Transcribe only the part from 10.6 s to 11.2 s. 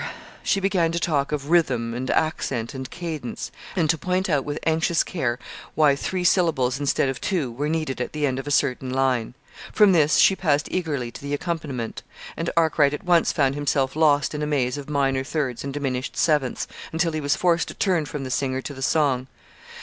eagerly